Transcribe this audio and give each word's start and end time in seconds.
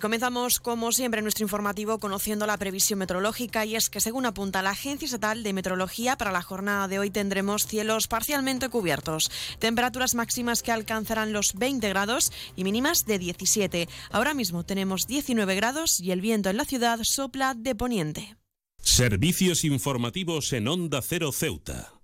Comenzamos, 0.00 0.60
como 0.60 0.92
siempre, 0.92 1.20
nuestro 1.20 1.44
informativo 1.44 1.98
conociendo 1.98 2.46
la 2.46 2.56
previsión 2.56 2.98
meteorológica 2.98 3.66
y 3.66 3.76
es 3.76 3.90
que, 3.90 4.00
según 4.00 4.24
apunta 4.24 4.62
la 4.62 4.70
Agencia 4.70 5.04
Estatal 5.04 5.42
de 5.42 5.52
Meteorología, 5.52 6.16
para 6.16 6.32
la 6.32 6.40
jornada 6.40 6.88
de 6.88 6.98
hoy 6.98 7.10
tendremos 7.10 7.66
cielos 7.66 8.08
parcialmente 8.08 8.70
cubiertos, 8.70 9.30
temperaturas 9.58 10.14
máximas 10.14 10.62
que 10.62 10.72
alcanzarán 10.72 11.34
los 11.34 11.52
20 11.54 11.86
grados 11.90 12.32
y 12.56 12.64
mínimas 12.64 13.04
de 13.04 13.18
17. 13.18 13.88
Ahora 14.10 14.32
mismo 14.32 14.64
tenemos 14.64 15.06
19 15.06 15.54
grados 15.54 16.00
y 16.00 16.12
el 16.12 16.22
viento 16.22 16.48
en 16.48 16.56
la 16.56 16.64
ciudad 16.64 17.00
sopla 17.02 17.54
de 17.54 17.74
poniente. 17.74 18.36
Servicios 18.82 19.64
informativos 19.64 20.52
en 20.54 20.66
Onda 20.66 21.02
Cero 21.02 21.30
Ceuta. 21.32 21.99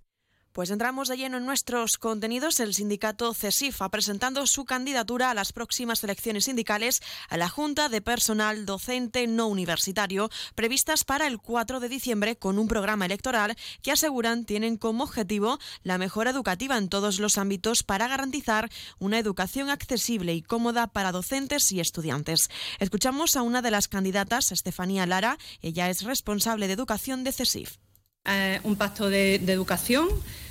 Pues 0.57 0.71
entramos 0.71 1.07
de 1.07 1.17
lleno 1.17 1.37
en 1.37 1.45
nuestros 1.45 1.99
contenidos. 1.99 2.59
El 2.59 2.73
sindicato 2.73 3.31
CESIF 3.35 3.79
ha 3.83 3.89
presentado 3.89 4.47
su 4.47 4.65
candidatura 4.65 5.29
a 5.29 5.35
las 5.35 5.53
próximas 5.53 6.03
elecciones 6.03 6.45
sindicales 6.45 7.03
a 7.29 7.37
la 7.37 7.47
Junta 7.47 7.89
de 7.89 8.01
Personal 8.01 8.65
Docente 8.65 9.27
No 9.27 9.49
Universitario, 9.49 10.31
previstas 10.55 11.03
para 11.03 11.27
el 11.27 11.37
4 11.37 11.79
de 11.79 11.89
diciembre, 11.89 12.37
con 12.37 12.57
un 12.57 12.67
programa 12.67 13.05
electoral 13.05 13.55
que 13.83 13.91
aseguran 13.91 14.45
tienen 14.45 14.77
como 14.77 15.03
objetivo 15.03 15.59
la 15.83 15.99
mejora 15.99 16.31
educativa 16.31 16.75
en 16.75 16.89
todos 16.89 17.19
los 17.19 17.37
ámbitos 17.37 17.83
para 17.83 18.07
garantizar 18.07 18.67
una 18.97 19.19
educación 19.19 19.69
accesible 19.69 20.33
y 20.33 20.41
cómoda 20.41 20.87
para 20.87 21.11
docentes 21.11 21.71
y 21.71 21.81
estudiantes. 21.81 22.49
Escuchamos 22.79 23.35
a 23.35 23.43
una 23.43 23.61
de 23.61 23.69
las 23.69 23.87
candidatas, 23.87 24.51
Estefanía 24.51 25.05
Lara. 25.05 25.37
Ella 25.61 25.91
es 25.91 26.01
responsable 26.01 26.65
de 26.65 26.73
educación 26.73 27.23
de 27.23 27.31
CESIF. 27.31 27.77
Eh, 28.25 28.59
un 28.63 28.75
pacto 28.75 29.07
de 29.07 29.35
educación 29.35 30.09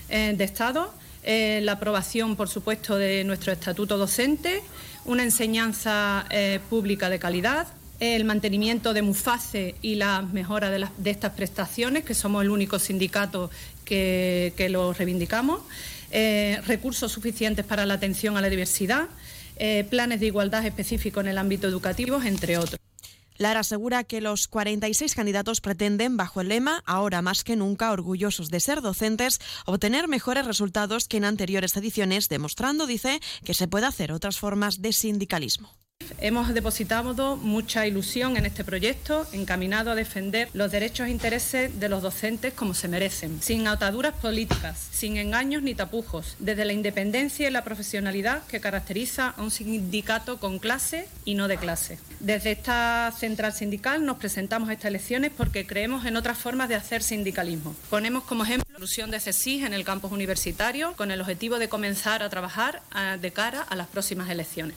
eh, 0.08 0.34
de 0.36 0.44
Estado, 0.44 0.92
eh, 1.22 1.60
la 1.62 1.72
aprobación, 1.72 2.36
por 2.36 2.48
supuesto, 2.48 2.96
de 2.96 3.24
nuestro 3.24 3.52
estatuto 3.52 3.98
docente, 3.98 4.62
una 5.04 5.22
enseñanza 5.22 6.26
eh, 6.30 6.60
pública 6.70 7.10
de 7.10 7.18
calidad, 7.18 7.66
el 7.98 8.24
mantenimiento 8.24 8.92
de 8.92 9.02
MUFACE 9.02 9.74
y 9.82 9.94
la 9.94 10.22
mejora 10.22 10.70
de, 10.70 11.10
estas 11.10 11.32
prestaciones, 11.32 12.04
que 12.04 12.14
somos 12.14 12.42
el 12.42 12.50
único 12.50 12.78
sindicato 12.78 13.50
que, 13.84 14.52
que 14.56 14.68
lo 14.68 14.92
reivindicamos, 14.92 15.60
recursos 16.66 17.10
suficientes 17.10 17.64
para 17.64 17.86
la 17.86 17.94
atención 17.94 18.36
a 18.36 18.42
la 18.42 18.50
diversidad, 18.50 19.08
planes 19.88 20.20
de 20.20 20.26
igualdad 20.26 20.64
específicos 20.66 21.24
en 21.24 21.30
el 21.30 21.38
ámbito 21.38 21.66
educativo, 21.66 22.20
entre 22.22 22.58
otros. 22.58 22.85
Lara 23.38 23.60
asegura 23.60 24.04
que 24.04 24.20
los 24.20 24.48
46 24.48 25.14
candidatos 25.14 25.60
pretenden, 25.60 26.16
bajo 26.16 26.40
el 26.40 26.48
lema 26.48 26.82
Ahora 26.86 27.22
más 27.22 27.44
que 27.44 27.56
nunca 27.56 27.92
orgullosos 27.92 28.50
de 28.50 28.60
ser 28.60 28.80
docentes, 28.80 29.40
obtener 29.64 30.08
mejores 30.08 30.46
resultados 30.46 31.08
que 31.08 31.18
en 31.18 31.24
anteriores 31.24 31.76
ediciones, 31.76 32.28
demostrando, 32.28 32.86
dice, 32.86 33.20
que 33.44 33.54
se 33.54 33.68
puede 33.68 33.86
hacer 33.86 34.12
otras 34.12 34.38
formas 34.38 34.82
de 34.82 34.92
sindicalismo. 34.92 35.85
Hemos 36.18 36.52
depositado 36.54 37.36
mucha 37.36 37.86
ilusión 37.86 38.36
en 38.36 38.46
este 38.46 38.64
proyecto, 38.64 39.26
encaminado 39.32 39.90
a 39.90 39.94
defender 39.94 40.48
los 40.52 40.70
derechos 40.70 41.06
e 41.06 41.10
intereses 41.10 41.78
de 41.78 41.88
los 41.88 42.02
docentes 42.02 42.52
como 42.52 42.74
se 42.74 42.88
merecen, 42.88 43.40
sin 43.42 43.66
ataduras 43.68 44.14
políticas, 44.14 44.88
sin 44.90 45.16
engaños 45.16 45.62
ni 45.62 45.74
tapujos, 45.74 46.36
desde 46.38 46.64
la 46.64 46.72
independencia 46.72 47.48
y 47.48 47.50
la 47.50 47.64
profesionalidad 47.64 48.44
que 48.46 48.60
caracteriza 48.60 49.34
a 49.36 49.42
un 49.42 49.50
sindicato 49.50 50.38
con 50.38 50.58
clase 50.58 51.08
y 51.24 51.34
no 51.34 51.48
de 51.48 51.56
clase. 51.56 51.98
Desde 52.20 52.52
esta 52.52 53.12
central 53.16 53.52
sindical 53.52 54.04
nos 54.04 54.16
presentamos 54.16 54.68
a 54.68 54.72
estas 54.72 54.88
elecciones 54.88 55.32
porque 55.36 55.66
creemos 55.66 56.04
en 56.06 56.16
otras 56.16 56.38
formas 56.38 56.68
de 56.68 56.74
hacer 56.74 57.02
sindicalismo. 57.02 57.74
Ponemos 57.90 58.24
como 58.24 58.44
ejemplo 58.44 58.66
la 58.68 58.74
inclusión 58.74 59.10
de 59.10 59.20
CESIS 59.20 59.64
en 59.64 59.74
el 59.74 59.84
campus 59.84 60.12
universitario 60.12 60.94
con 60.96 61.10
el 61.10 61.20
objetivo 61.20 61.58
de 61.58 61.68
comenzar 61.68 62.22
a 62.22 62.30
trabajar 62.30 62.82
ah, 62.92 63.16
de 63.20 63.32
cara 63.32 63.62
a 63.62 63.76
las 63.76 63.86
próximas 63.88 64.30
elecciones. 64.30 64.76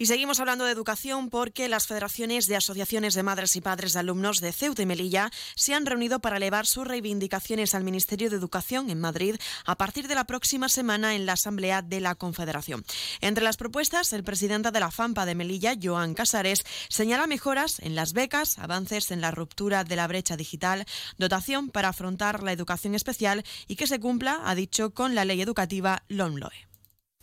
Y 0.00 0.06
seguimos 0.06 0.40
hablando 0.40 0.64
de 0.64 0.72
educación 0.72 1.28
porque 1.28 1.68
las 1.68 1.86
federaciones 1.86 2.46
de 2.46 2.56
asociaciones 2.56 3.12
de 3.12 3.22
madres 3.22 3.54
y 3.56 3.60
padres 3.60 3.92
de 3.92 3.98
alumnos 3.98 4.40
de 4.40 4.50
Ceuta 4.50 4.80
y 4.80 4.86
Melilla 4.86 5.30
se 5.56 5.74
han 5.74 5.84
reunido 5.84 6.20
para 6.20 6.38
elevar 6.38 6.64
sus 6.64 6.86
reivindicaciones 6.86 7.74
al 7.74 7.84
Ministerio 7.84 8.30
de 8.30 8.36
Educación 8.36 8.88
en 8.88 8.98
Madrid 8.98 9.36
a 9.66 9.76
partir 9.76 10.08
de 10.08 10.14
la 10.14 10.24
próxima 10.24 10.70
semana 10.70 11.16
en 11.16 11.26
la 11.26 11.34
Asamblea 11.34 11.82
de 11.82 12.00
la 12.00 12.14
Confederación. 12.14 12.82
Entre 13.20 13.44
las 13.44 13.58
propuestas, 13.58 14.14
el 14.14 14.24
presidente 14.24 14.70
de 14.70 14.80
la 14.80 14.90
FAMPA 14.90 15.26
de 15.26 15.34
Melilla, 15.34 15.74
Joan 15.78 16.14
Casares, 16.14 16.64
señala 16.88 17.26
mejoras 17.26 17.78
en 17.80 17.94
las 17.94 18.14
becas, 18.14 18.58
avances 18.58 19.10
en 19.10 19.20
la 19.20 19.32
ruptura 19.32 19.84
de 19.84 19.96
la 19.96 20.06
brecha 20.06 20.38
digital, 20.38 20.86
dotación 21.18 21.68
para 21.68 21.90
afrontar 21.90 22.42
la 22.42 22.52
educación 22.52 22.94
especial 22.94 23.44
y 23.68 23.76
que 23.76 23.86
se 23.86 24.00
cumpla, 24.00 24.40
ha 24.46 24.54
dicho, 24.54 24.94
con 24.94 25.14
la 25.14 25.26
ley 25.26 25.42
educativa 25.42 26.04
LOMLOE. 26.08 26.69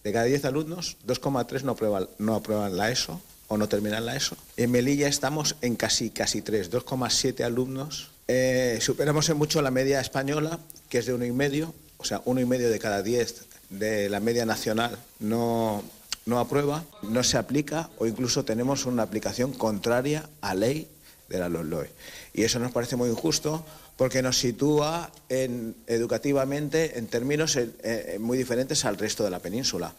De 0.03 0.13
cada 0.13 0.25
10 0.25 0.45
alumnos, 0.45 0.97
2,3 1.05 1.63
no 1.63 1.71
aprueban, 1.73 2.09
no 2.17 2.35
aprueban 2.35 2.77
la 2.77 2.91
ESO 2.91 3.21
o 3.47 3.57
no 3.57 3.67
terminan 3.67 4.05
la 4.05 4.15
ESO. 4.15 4.37
En 4.55 4.71
Melilla 4.71 5.07
estamos 5.07 5.55
en 5.61 5.75
casi, 5.75 6.09
casi 6.09 6.41
3, 6.41 6.71
2,7 6.71 7.43
alumnos. 7.43 8.11
Eh, 8.27 8.79
superamos 8.81 9.29
en 9.29 9.37
mucho 9.37 9.61
la 9.61 9.71
media 9.71 9.99
española, 9.99 10.59
que 10.89 10.99
es 10.99 11.05
de 11.05 11.15
1,5, 11.15 11.73
o 11.97 12.05
sea, 12.05 12.23
1,5 12.23 12.69
de 12.69 12.79
cada 12.79 13.01
10 13.01 13.45
de 13.69 14.09
la 14.09 14.19
media 14.19 14.45
nacional 14.45 14.97
no, 15.19 15.83
no 16.25 16.39
aprueba, 16.39 16.83
no 17.03 17.23
se 17.23 17.37
aplica 17.37 17.89
o 17.97 18.05
incluso 18.05 18.45
tenemos 18.45 18.85
una 18.85 19.03
aplicación 19.03 19.53
contraria 19.53 20.29
a 20.41 20.55
ley 20.55 20.87
de 21.29 21.39
la 21.39 21.49
LOE. 21.49 21.89
Y 22.33 22.43
eso 22.43 22.59
nos 22.59 22.71
parece 22.71 22.95
muy 22.95 23.09
injusto 23.09 23.65
porque 23.97 24.21
nos 24.21 24.37
sitúa 24.37 25.11
en, 25.27 25.75
educativamente 25.87 26.97
en 26.97 27.07
términos 27.07 27.55
eh, 27.55 27.69
eh, 27.83 28.17
muy 28.19 28.37
diferentes 28.37 28.85
al 28.85 28.97
resto 28.97 29.23
de 29.23 29.31
la 29.31 29.39
península. 29.39 29.93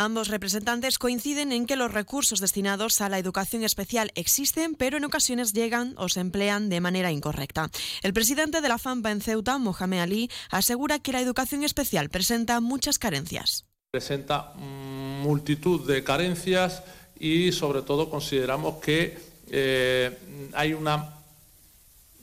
Ambos 0.00 0.28
representantes 0.28 0.96
coinciden 0.96 1.50
en 1.50 1.66
que 1.66 1.74
los 1.74 1.92
recursos 1.92 2.38
destinados 2.38 3.00
a 3.00 3.08
la 3.08 3.18
educación 3.18 3.64
especial 3.64 4.12
existen, 4.14 4.76
pero 4.76 4.96
en 4.96 5.04
ocasiones 5.04 5.52
llegan 5.52 5.94
o 5.96 6.08
se 6.08 6.20
emplean 6.20 6.68
de 6.68 6.80
manera 6.80 7.10
incorrecta. 7.10 7.68
El 8.04 8.12
presidente 8.12 8.60
de 8.60 8.68
la 8.68 8.78
FAMPA 8.78 9.10
en 9.10 9.20
Ceuta, 9.20 9.58
Mohamed 9.58 9.98
Ali, 9.98 10.30
asegura 10.50 11.00
que 11.00 11.10
la 11.10 11.20
educación 11.20 11.64
especial 11.64 12.10
presenta 12.10 12.60
muchas 12.60 13.00
carencias. 13.00 13.64
Presenta 13.90 14.52
multitud 14.54 15.84
de 15.84 16.04
carencias 16.04 16.84
y 17.18 17.50
sobre 17.50 17.82
todo 17.82 18.08
consideramos 18.08 18.76
que 18.76 19.18
eh, 19.50 20.18
hay 20.54 20.72
una 20.72 21.14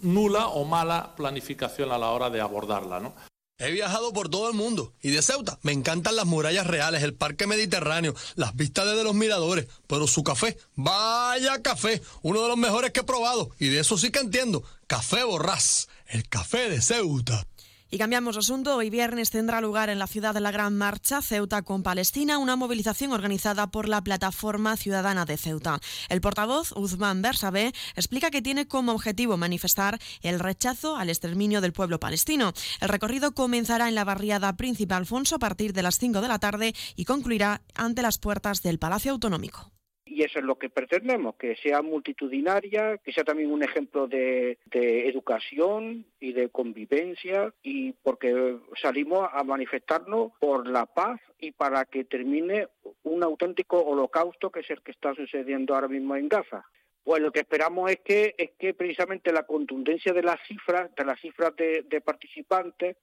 nula 0.01 0.47
o 0.47 0.65
mala 0.65 1.15
planificación 1.15 1.91
a 1.91 1.97
la 1.97 2.09
hora 2.09 2.29
de 2.29 2.41
abordarla. 2.41 2.99
¿no? 2.99 3.13
He 3.57 3.71
viajado 3.71 4.11
por 4.11 4.27
todo 4.27 4.49
el 4.49 4.53
mundo 4.53 4.93
y 5.01 5.11
de 5.11 5.21
Ceuta 5.21 5.57
me 5.61 5.71
encantan 5.71 6.17
las 6.17 6.25
murallas 6.25 6.67
reales, 6.67 7.03
el 7.03 7.13
parque 7.13 7.47
mediterráneo, 7.47 8.13
las 8.35 8.53
vistas 8.53 8.85
desde 8.85 9.05
los 9.05 9.15
miradores, 9.15 9.67
pero 9.87 10.07
su 10.07 10.23
café, 10.23 10.57
vaya 10.75 11.61
café, 11.61 12.01
uno 12.21 12.41
de 12.41 12.49
los 12.49 12.57
mejores 12.57 12.91
que 12.91 12.99
he 12.99 13.03
probado 13.03 13.51
y 13.57 13.69
de 13.69 13.79
eso 13.79 13.97
sí 13.97 14.11
que 14.11 14.19
entiendo, 14.19 14.63
café 14.87 15.23
borrás, 15.23 15.87
el 16.07 16.27
café 16.27 16.69
de 16.69 16.81
Ceuta. 16.81 17.47
Y 17.95 17.97
cambiamos 17.97 18.35
de 18.35 18.39
asunto. 18.39 18.75
Hoy 18.75 18.89
viernes 18.89 19.29
tendrá 19.29 19.61
lugar 19.61 19.87
en 19.87 19.99
la 19.99 20.07
ciudad 20.07 20.33
de 20.33 20.41
la 20.41 20.51
Gran 20.51 20.75
Marcha, 20.75 21.21
Ceuta 21.21 21.61
con 21.61 21.81
Palestina, 21.81 22.39
una 22.39 22.57
movilización 22.57 23.13
organizada 23.13 23.67
por 23.67 23.87
la 23.87 24.03
Plataforma 24.03 24.75
Ciudadana 24.75 25.23
de 25.23 25.37
Ceuta. 25.37 25.79
El 26.09 26.19
portavoz, 26.19 26.73
Uzman 26.73 27.21
Bersabe, 27.21 27.71
explica 27.95 28.31
que 28.31 28.41
tiene 28.41 28.67
como 28.67 28.91
objetivo 28.91 29.37
manifestar 29.37 29.97
el 30.23 30.41
rechazo 30.41 30.97
al 30.97 31.07
exterminio 31.09 31.61
del 31.61 31.71
pueblo 31.71 31.97
palestino. 31.97 32.51
El 32.81 32.89
recorrido 32.89 33.33
comenzará 33.33 33.87
en 33.87 33.95
la 33.95 34.03
barriada 34.03 34.57
Príncipe 34.57 34.93
Alfonso 34.93 35.37
a 35.37 35.39
partir 35.39 35.71
de 35.71 35.83
las 35.83 35.97
5 35.97 36.19
de 36.19 36.27
la 36.27 36.39
tarde 36.39 36.75
y 36.97 37.05
concluirá 37.05 37.61
ante 37.75 38.01
las 38.01 38.17
puertas 38.17 38.61
del 38.61 38.77
Palacio 38.77 39.13
Autonómico 39.13 39.71
y 40.15 40.23
eso 40.23 40.39
es 40.39 40.45
lo 40.45 40.57
que 40.57 40.69
pretendemos, 40.69 41.35
que 41.35 41.57
sea 41.57 41.81
multitudinaria, 41.81 42.97
que 42.99 43.11
sea 43.11 43.25
también 43.25 43.51
un 43.51 43.63
ejemplo 43.63 44.07
de, 44.07 44.57
educación 44.71 46.05
y 46.21 46.31
de 46.31 46.47
convivencia 46.47 47.53
y 47.61 47.91
porque 47.91 48.57
salimos 48.81 49.27
a 49.33 49.43
manifestarnos 49.43 50.31
por 50.39 50.69
la 50.69 50.85
paz 50.85 51.19
y 51.37 51.51
para 51.51 51.83
que 51.83 52.05
termine 52.05 52.69
un 53.03 53.23
auténtico 53.23 53.81
holocausto 53.81 54.51
que 54.51 54.61
es 54.61 54.69
el 54.69 54.81
que 54.81 54.91
está 54.91 55.13
sucediendo 55.15 55.75
ahora 55.75 55.89
mismo 55.89 56.15
en 56.15 56.29
Gaza. 56.29 56.65
Pues 57.03 57.21
lo 57.21 57.33
que 57.33 57.41
esperamos 57.41 57.91
es 57.91 57.99
que, 57.99 58.35
es 58.37 58.51
que 58.57 58.73
precisamente 58.73 59.33
la 59.33 59.43
contundencia 59.43 60.13
de 60.13 60.23
las 60.23 60.39
cifras, 60.47 60.95
de 60.95 61.03
las 61.03 61.19
cifras 61.19 61.53
de, 61.57 62.01
participantes, 62.01 62.95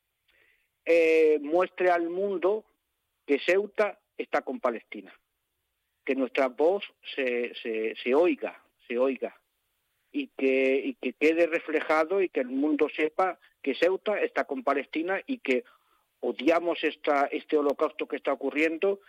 eh, 0.86 1.38
muestre 1.42 1.90
al 1.90 2.08
mundo 2.08 2.64
que 3.26 3.38
Ceuta 3.38 3.98
está 4.16 4.40
con 4.40 4.60
Palestina, 4.60 5.12
que 6.04 6.14
nuestra 6.14 6.48
voz 6.48 6.84
se, 7.14 7.54
se, 7.62 7.94
se 8.02 8.14
oiga, 8.14 8.62
se 8.88 8.98
oiga 8.98 9.36
y 10.12 10.28
que, 10.28 10.82
y 10.84 10.94
que 10.94 11.14
quede 11.14 11.46
reflejado 11.46 12.20
y 12.20 12.28
que 12.28 12.40
el 12.40 12.48
mundo 12.48 12.88
sepa 12.94 13.38
que 13.62 13.74
Ceuta 13.74 14.20
está 14.20 14.44
con 14.44 14.62
Palestina 14.62 15.20
y 15.26 15.38
que 15.38 15.64
odiamos 16.20 16.82
esta, 16.84 17.26
este 17.26 17.56
holocausto 17.56 18.06
que 18.06 18.16
está 18.16 18.32
ocurriendo 18.32 19.00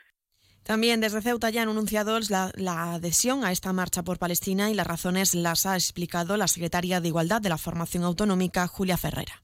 también 0.63 1.01
desde 1.01 1.22
Ceuta 1.22 1.50
ya 1.50 1.62
han 1.62 1.69
anunciado 1.69 2.18
la, 2.30 2.94
adhesión 2.94 3.44
a 3.44 3.51
esta 3.51 3.74
marcha 3.74 4.04
por 4.04 4.18
Palestina 4.18 4.72
y 4.72 4.74
las 4.74 4.88
razones 4.88 5.36
las 5.36 5.66
ha 5.66 5.75
explicado 5.75 6.38
la 6.38 6.48
secretaria 6.48 7.01
de 7.01 7.10
Igualdad 7.10 7.42
de 7.42 7.50
la 7.50 7.57
Formación 7.57 8.04
Autonómica, 8.04 8.66
Julia 8.68 8.95
Ferrera. 8.95 9.44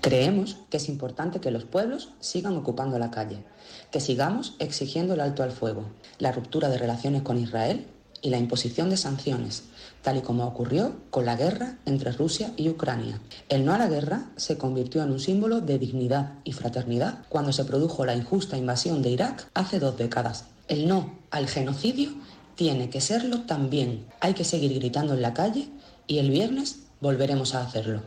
Creemos 0.00 0.56
que 0.70 0.78
es 0.78 0.88
importante 0.88 1.40
que 1.40 1.50
los 1.50 1.64
pueblos 1.64 2.10
sigan 2.20 2.56
ocupando 2.56 2.98
la 2.98 3.10
calle, 3.10 3.44
que 3.90 4.00
sigamos 4.00 4.54
exigiendo 4.58 5.14
el 5.14 5.20
alto 5.20 5.42
al 5.42 5.52
fuego, 5.52 5.84
la 6.18 6.32
ruptura 6.32 6.70
de 6.70 6.78
relaciones 6.78 7.22
con 7.22 7.38
Israel 7.38 7.86
y 8.22 8.30
la 8.30 8.38
imposición 8.38 8.88
de 8.90 8.96
sanciones, 8.96 9.64
tal 10.02 10.18
y 10.18 10.20
como 10.22 10.46
ocurrió 10.46 10.96
con 11.10 11.26
la 11.26 11.36
guerra 11.36 11.76
entre 11.84 12.12
Rusia 12.12 12.52
y 12.56 12.68
Ucrania. 12.68 13.20
El 13.48 13.64
no 13.64 13.74
a 13.74 13.78
la 13.78 13.88
guerra 13.88 14.30
se 14.36 14.56
convirtió 14.56 15.02
en 15.02 15.10
un 15.10 15.20
símbolo 15.20 15.60
de 15.60 15.78
dignidad 15.78 16.34
y 16.44 16.52
fraternidad 16.52 17.24
cuando 17.28 17.52
se 17.52 17.64
produjo 17.64 18.04
la 18.04 18.14
injusta 18.14 18.56
invasión 18.56 19.02
de 19.02 19.10
Irak 19.10 19.48
hace 19.54 19.78
dos 19.78 19.96
décadas. 19.98 20.46
El 20.68 20.88
no 20.88 21.18
al 21.30 21.46
genocidio 21.46 22.10
tiene 22.54 22.90
que 22.90 23.00
serlo 23.00 23.42
también. 23.42 24.06
Hay 24.20 24.34
que 24.34 24.44
seguir 24.44 24.74
gritando 24.74 25.14
en 25.14 25.22
la 25.22 25.34
calle 25.34 25.68
y 26.06 26.18
el 26.18 26.30
viernes 26.30 26.80
volveremos 27.00 27.54
a 27.54 27.62
hacerlo. 27.62 28.02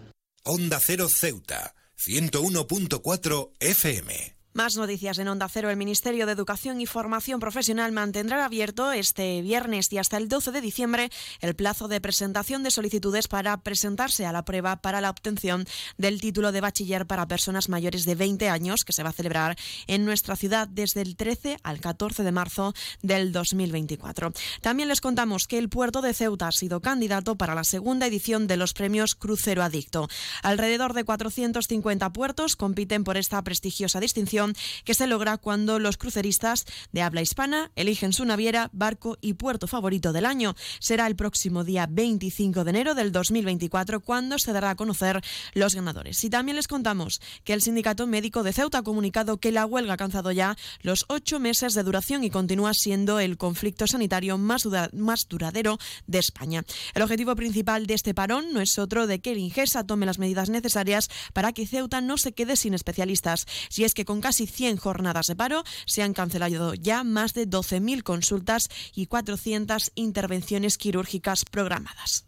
Onda 0.46 0.80
Cero 0.82 1.08
Ceuta, 1.10 1.74
101.4 1.98 3.50
FM. 3.60 4.43
Más 4.56 4.78
noticias 4.78 5.18
en 5.18 5.28
Onda 5.28 5.50
Cero. 5.50 5.72
El 5.72 5.78
Ministerio 5.78 6.28
de 6.28 6.32
Educación 6.32 6.80
y 6.80 6.86
Formación 6.86 7.40
Profesional 7.40 7.92
mantendrá 7.92 8.46
abierto 8.46 8.92
este 8.92 9.42
viernes 9.42 9.92
y 9.92 9.98
hasta 9.98 10.18
el 10.18 10.28
12 10.28 10.52
de 10.52 10.62
diciembre 10.62 11.10
el 11.42 11.56
plazo 11.56 11.88
de 11.88 12.00
presentación 12.00 12.62
de 12.62 12.70
solicitudes 12.70 13.28
para 13.28 13.58
presentarse 13.58 14.28
a 14.28 14.32
la 14.32 14.46
prueba 14.46 14.76
para 14.76 15.02
la 15.02 15.10
obtención 15.10 15.66
del 15.98 16.22
título 16.22 16.52
de 16.52 16.62
bachiller 16.62 17.08
para 17.08 17.28
personas 17.28 17.68
mayores 17.68 18.06
de 18.06 18.14
20 18.14 18.48
años 18.50 18.84
que 18.84 18.94
se 18.94 19.02
va 19.02 19.10
a 19.10 19.14
celebrar 19.14 19.58
en 19.88 20.06
nuestra 20.06 20.36
ciudad 20.36 20.68
desde 20.68 21.02
el 21.02 21.16
13 21.16 21.58
al 21.64 21.80
14 21.80 22.22
de 22.22 22.32
marzo 22.32 22.76
del 23.02 23.32
2024. 23.32 24.34
También 24.62 24.88
les 24.88 25.02
contamos 25.02 25.48
que 25.48 25.58
el 25.58 25.70
puerto 25.70 26.04
de 26.04 26.14
Ceuta 26.14 26.50
ha 26.50 26.52
sido 26.52 26.80
candidato 26.80 27.38
para 27.38 27.56
la 27.56 27.64
segunda 27.64 28.06
edición 28.06 28.46
de 28.46 28.58
los 28.58 28.74
premios 28.74 29.16
Crucero 29.16 29.64
Adicto. 29.64 30.10
Alrededor 30.44 30.94
de 30.94 31.06
450 31.06 32.14
puertos 32.14 32.56
compiten 32.56 33.04
por 33.04 33.18
esta 33.18 33.44
prestigiosa 33.44 34.00
distinción 34.00 34.43
que 34.84 34.94
se 34.94 35.08
logra 35.08 35.38
cuando 35.38 35.80
los 35.80 35.98
cruceristas 35.98 36.66
de 36.92 37.02
habla 37.02 37.22
hispana 37.22 37.72
eligen 37.76 38.14
su 38.14 38.26
naviera, 38.26 38.70
barco 38.74 39.18
y 39.22 39.34
puerto 39.34 39.68
favorito 39.68 40.14
del 40.14 40.26
año. 40.26 40.56
Será 40.80 41.08
el 41.08 41.16
próximo 41.16 41.64
día 41.64 41.88
25 41.90 42.64
de 42.64 42.70
enero 42.70 42.96
del 42.96 43.12
2024 43.12 44.02
cuando 44.02 44.40
se 44.40 44.54
dará 44.54 44.72
a 44.72 44.76
conocer 44.76 45.22
los 45.54 45.76
ganadores. 45.76 46.24
Y 46.24 46.30
también 46.30 46.56
les 46.56 46.68
contamos 46.68 47.22
que 47.44 47.54
el 47.54 47.62
Sindicato 47.62 48.08
Médico 48.08 48.44
de 48.44 48.54
Ceuta 48.54 48.80
ha 48.80 48.84
comunicado 48.84 49.38
que 49.38 49.52
la 49.52 49.66
huelga 49.66 49.92
ha 49.92 49.94
alcanzado 49.94 50.32
ya 50.32 50.58
los 50.82 51.06
ocho 51.08 51.40
meses 51.40 51.74
de 51.74 51.84
duración 51.84 52.24
y 52.24 52.30
continúa 52.30 52.74
siendo 52.74 53.20
el 53.20 53.38
conflicto 53.38 53.88
sanitario 53.88 54.38
más, 54.38 54.68
más 54.94 55.28
duradero 55.28 55.78
de 56.08 56.20
España. 56.20 56.64
El 56.94 57.04
objetivo 57.04 57.36
principal 57.36 57.86
de 57.86 57.94
este 57.94 58.14
parón 58.14 58.54
no 58.54 58.62
es 58.62 58.80
otro 58.80 59.08
de 59.08 59.20
que 59.20 59.32
el 59.32 59.38
Ingesa 59.38 59.84
tome 59.84 60.06
las 60.06 60.20
medidas 60.20 60.50
necesarias 60.50 61.10
para 61.34 61.54
que 61.54 61.68
Ceuta 61.68 62.02
no 62.02 62.18
se 62.18 62.34
quede 62.34 62.56
sin 62.56 62.74
especialistas. 62.74 63.46
Si 63.70 63.84
es 63.84 63.94
que 63.94 64.06
con 64.06 64.22
casi 64.22 64.33
100 64.34 64.78
jornadas 64.78 65.28
de 65.28 65.36
paro, 65.36 65.64
se 65.86 66.04
han 66.04 66.14
cancelado 66.14 66.74
ya 66.74 67.04
más 67.04 67.34
de 67.34 67.48
12.000 67.48 68.04
consultas 68.04 68.70
y 68.94 69.08
400 69.08 69.92
intervenciones 69.96 70.78
quirúrgicas 70.78 71.46
programadas. 71.46 72.26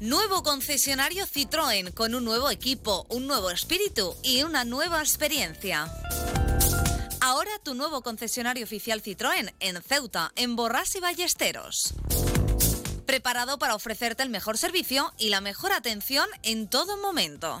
Nuevo 0.00 0.44
concesionario 0.44 1.26
Citroën 1.26 1.92
con 1.92 2.14
un 2.14 2.24
nuevo 2.24 2.50
equipo, 2.50 3.04
un 3.08 3.26
nuevo 3.26 3.50
espíritu 3.50 4.14
y 4.22 4.44
una 4.44 4.64
nueva 4.64 5.00
experiencia. 5.00 5.92
Ahora 7.20 7.50
tu 7.64 7.74
nuevo 7.74 8.00
concesionario 8.02 8.62
oficial 8.62 9.02
Citroën 9.02 9.52
en 9.58 9.82
Ceuta, 9.82 10.30
en 10.36 10.54
Borras 10.54 10.94
y 10.94 11.00
Ballesteros. 11.00 11.94
Preparado 13.06 13.58
para 13.58 13.74
ofrecerte 13.74 14.22
el 14.22 14.30
mejor 14.30 14.56
servicio 14.56 15.12
y 15.18 15.30
la 15.30 15.40
mejor 15.40 15.72
atención 15.72 16.28
en 16.42 16.68
todo 16.68 16.96
momento. 16.98 17.60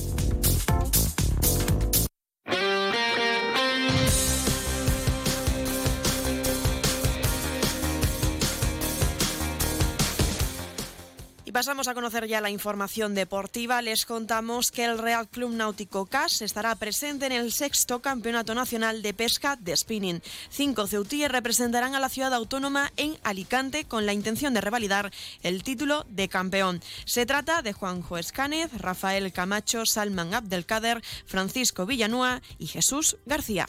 Pasamos 11.61 11.87
a 11.87 11.93
conocer 11.93 12.25
ya 12.25 12.41
la 12.41 12.49
información 12.49 13.13
deportiva. 13.13 13.83
Les 13.83 14.07
contamos 14.07 14.71
que 14.71 14.83
el 14.83 14.97
Real 14.97 15.29
Club 15.29 15.51
Náutico 15.51 16.07
CAS 16.07 16.41
estará 16.41 16.73
presente 16.73 17.27
en 17.27 17.33
el 17.33 17.51
sexto 17.51 18.01
Campeonato 18.01 18.55
Nacional 18.55 19.03
de 19.03 19.13
Pesca 19.13 19.57
de 19.57 19.77
Spinning. 19.77 20.23
Cinco 20.49 20.87
ceutíes 20.87 21.31
representarán 21.31 21.93
a 21.93 21.99
la 21.99 22.09
ciudad 22.09 22.33
autónoma 22.33 22.91
en 22.97 23.15
Alicante 23.21 23.85
con 23.85 24.07
la 24.07 24.13
intención 24.13 24.55
de 24.55 24.61
revalidar 24.61 25.11
el 25.43 25.61
título 25.61 26.03
de 26.09 26.29
campeón. 26.29 26.81
Se 27.05 27.27
trata 27.27 27.61
de 27.61 27.73
Juanjo 27.73 28.17
Escánez, 28.17 28.71
Rafael 28.79 29.31
Camacho, 29.31 29.85
Salman 29.85 30.33
Abdelkader, 30.33 31.03
Francisco 31.27 31.85
Villanúa 31.85 32.41
y 32.57 32.65
Jesús 32.65 33.17
García. 33.27 33.67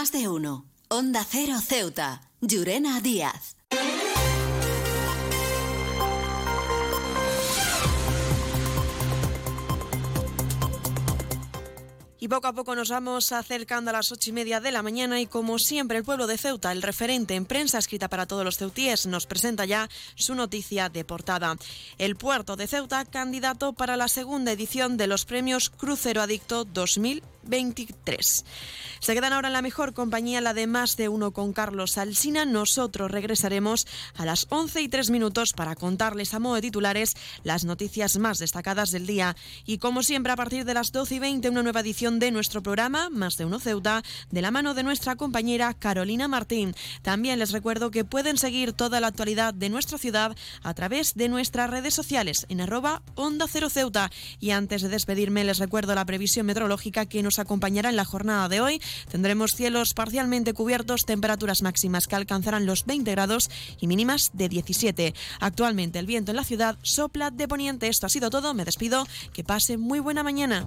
Más 0.00 0.12
de 0.12 0.28
uno. 0.28 0.64
Onda 0.88 1.26
Cero 1.28 1.60
Ceuta. 1.60 2.22
Díaz. 2.40 3.54
Y 12.18 12.28
poco 12.28 12.46
a 12.46 12.54
poco 12.54 12.74
nos 12.74 12.88
vamos 12.88 13.30
acercando 13.32 13.90
a 13.90 13.92
las 13.92 14.10
ocho 14.10 14.30
y 14.30 14.32
media 14.32 14.60
de 14.60 14.72
la 14.72 14.82
mañana 14.82 15.20
y 15.20 15.26
como 15.26 15.58
siempre 15.58 15.98
el 15.98 16.04
pueblo 16.04 16.26
de 16.26 16.38
Ceuta, 16.38 16.72
el 16.72 16.80
referente 16.80 17.34
en 17.34 17.44
prensa 17.44 17.76
escrita 17.76 18.08
para 18.08 18.24
todos 18.24 18.44
los 18.44 18.56
ceutíes, 18.56 19.06
nos 19.06 19.26
presenta 19.26 19.66
ya 19.66 19.90
su 20.14 20.34
noticia 20.34 20.88
de 20.88 21.04
portada. 21.04 21.56
El 21.98 22.16
puerto 22.16 22.56
de 22.56 22.66
Ceuta, 22.66 23.04
candidato 23.04 23.74
para 23.74 23.98
la 23.98 24.08
segunda 24.08 24.52
edición 24.52 24.96
de 24.96 25.08
los 25.08 25.26
premios 25.26 25.68
Crucero 25.68 26.22
Adicto 26.22 26.64
2000 26.64 27.22
23. 27.44 28.44
Se 29.00 29.14
quedan 29.14 29.32
ahora 29.32 29.48
en 29.48 29.54
la 29.54 29.62
mejor 29.62 29.94
compañía, 29.94 30.40
la 30.40 30.52
de 30.52 30.66
más 30.66 30.96
de 30.96 31.08
uno 31.08 31.30
con 31.30 31.52
Carlos 31.52 31.96
Alsina. 31.96 32.44
Nosotros 32.44 33.10
regresaremos 33.10 33.86
a 34.14 34.26
las 34.26 34.46
11 34.50 34.82
y 34.82 34.88
3 34.88 35.10
minutos 35.10 35.52
para 35.54 35.74
contarles 35.74 36.34
a 36.34 36.38
modo 36.38 36.56
de 36.56 36.60
titulares 36.62 37.14
las 37.42 37.64
noticias 37.64 38.18
más 38.18 38.38
destacadas 38.38 38.90
del 38.90 39.06
día. 39.06 39.36
Y 39.64 39.78
como 39.78 40.02
siempre, 40.02 40.32
a 40.32 40.36
partir 40.36 40.64
de 40.64 40.74
las 40.74 40.92
12 40.92 41.14
y 41.14 41.18
20, 41.18 41.48
una 41.48 41.62
nueva 41.62 41.80
edición 41.80 42.18
de 42.18 42.30
nuestro 42.30 42.62
programa, 42.62 43.08
Más 43.08 43.36
de 43.36 43.46
uno 43.46 43.58
Ceuta, 43.58 44.02
de 44.30 44.42
la 44.42 44.50
mano 44.50 44.74
de 44.74 44.82
nuestra 44.82 45.16
compañera 45.16 45.72
Carolina 45.72 46.28
Martín. 46.28 46.74
También 47.02 47.38
les 47.38 47.52
recuerdo 47.52 47.90
que 47.90 48.04
pueden 48.04 48.36
seguir 48.36 48.72
toda 48.74 49.00
la 49.00 49.06
actualidad 49.06 49.54
de 49.54 49.70
nuestra 49.70 49.98
ciudad 49.98 50.36
a 50.62 50.74
través 50.74 51.14
de 51.14 51.28
nuestras 51.28 51.70
redes 51.70 51.94
sociales 51.94 52.44
en 52.48 52.60
arroba 52.60 53.02
Onda 53.14 53.46
Cero 53.48 53.70
Ceuta. 53.70 54.10
Y 54.40 54.50
antes 54.50 54.82
de 54.82 54.88
despedirme, 54.88 55.44
les 55.44 55.58
recuerdo 55.58 55.94
la 55.94 56.04
previsión 56.04 56.46
meteorológica 56.46 57.06
que 57.06 57.22
nos 57.22 57.29
nos 57.30 57.38
acompañará 57.38 57.90
en 57.90 57.96
la 57.96 58.04
jornada 58.04 58.48
de 58.48 58.60
hoy. 58.60 58.82
Tendremos 59.08 59.52
cielos 59.52 59.94
parcialmente 59.94 60.52
cubiertos, 60.52 61.04
temperaturas 61.04 61.62
máximas 61.62 62.08
que 62.08 62.16
alcanzarán 62.16 62.66
los 62.66 62.86
20 62.86 63.08
grados 63.12 63.48
y 63.80 63.86
mínimas 63.86 64.30
de 64.32 64.48
17. 64.48 65.14
Actualmente 65.38 66.00
el 66.00 66.06
viento 66.06 66.32
en 66.32 66.36
la 66.36 66.44
ciudad 66.44 66.76
sopla 66.82 67.30
de 67.30 67.46
poniente. 67.46 67.86
Esto 67.86 68.06
ha 68.06 68.08
sido 68.08 68.30
todo. 68.30 68.52
Me 68.52 68.64
despido. 68.64 69.06
Que 69.32 69.44
pase 69.44 69.76
muy 69.76 70.00
buena 70.00 70.24
mañana. 70.24 70.66